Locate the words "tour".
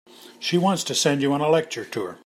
1.85-2.17